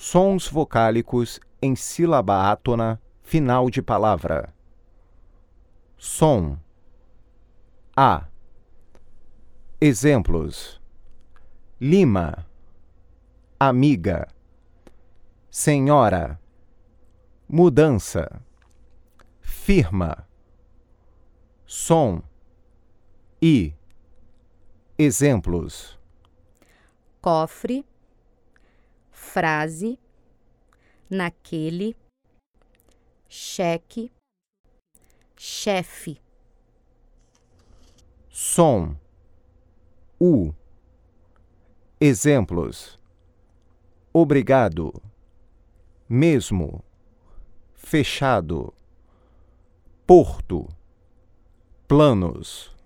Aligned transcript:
Sons 0.00 0.46
vocálicos 0.46 1.40
em 1.60 1.74
sílaba 1.74 2.52
átona, 2.52 3.02
final 3.20 3.68
de 3.68 3.82
palavra. 3.82 4.54
Som. 5.96 6.56
A. 7.96 8.28
Exemplos: 9.80 10.80
Lima, 11.80 12.46
amiga, 13.58 14.28
senhora, 15.50 16.40
mudança, 17.48 18.40
firma, 19.40 20.28
som. 21.66 22.22
E 23.42 23.74
exemplos: 24.96 25.98
cofre, 27.20 27.84
frase, 29.28 29.98
naquele, 31.10 31.94
cheque, 33.28 34.10
chefe. 35.36 36.18
som, 38.30 38.96
u. 40.20 40.54
Exemplos: 42.00 42.98
obrigado, 44.12 44.92
mesmo, 46.08 46.82
fechado, 47.74 48.72
porto, 50.06 50.68
planos. 51.88 52.77